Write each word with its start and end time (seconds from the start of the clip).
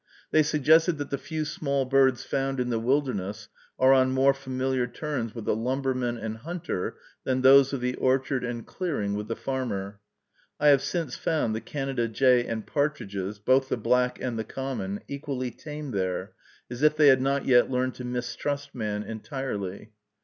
They 0.31 0.41
suggested 0.41 0.97
that 0.97 1.11
the 1.11 1.17
few 1.19 1.45
small 1.45 1.85
birds 1.85 2.23
found 2.23 2.59
in 2.59 2.71
the 2.71 2.79
wilderness 2.79 3.49
are 3.77 3.93
on 3.93 4.13
more 4.13 4.33
familiar 4.33 4.87
terms 4.87 5.35
with 5.35 5.45
the 5.45 5.55
lumberman 5.55 6.17
and 6.17 6.37
hunter 6.37 6.97
than 7.23 7.41
those 7.41 7.71
of 7.71 7.81
the 7.81 7.93
orchard 7.97 8.43
and 8.43 8.65
clearing 8.65 9.13
with 9.13 9.27
the 9.27 9.35
farmer. 9.35 9.99
I 10.59 10.69
have 10.69 10.81
since 10.81 11.15
found 11.15 11.53
the 11.53 11.61
Canada 11.61 12.07
jay, 12.07 12.43
and 12.47 12.65
partridges, 12.65 13.37
both 13.37 13.69
the 13.69 13.77
black 13.77 14.19
and 14.19 14.39
the 14.39 14.43
common, 14.43 15.01
equally 15.07 15.51
tame 15.51 15.91
there, 15.91 16.33
as 16.67 16.81
if 16.81 16.95
they 16.95 17.09
had 17.09 17.21
not 17.21 17.45
yet 17.45 17.69
learned 17.69 17.93
to 17.93 18.03
mistrust 18.03 18.73
man 18.73 19.03
entirely. 19.03 19.91